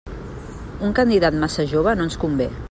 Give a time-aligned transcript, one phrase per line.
[0.87, 2.51] Un candidat massa jove no ens convé.